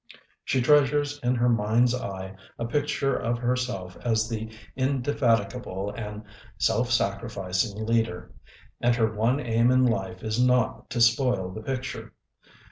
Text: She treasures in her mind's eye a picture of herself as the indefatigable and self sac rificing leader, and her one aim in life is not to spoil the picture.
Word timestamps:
She 0.43 0.63
treasures 0.63 1.19
in 1.21 1.35
her 1.35 1.47
mind's 1.47 1.93
eye 1.93 2.35
a 2.57 2.65
picture 2.65 3.15
of 3.15 3.37
herself 3.37 3.95
as 4.01 4.27
the 4.27 4.51
indefatigable 4.75 5.91
and 5.91 6.23
self 6.57 6.91
sac 6.91 7.21
rificing 7.21 7.87
leader, 7.87 8.31
and 8.81 8.95
her 8.95 9.13
one 9.13 9.39
aim 9.39 9.69
in 9.69 9.83
life 9.85 10.23
is 10.23 10.43
not 10.43 10.89
to 10.89 11.01
spoil 11.01 11.51
the 11.51 11.61
picture. 11.61 12.13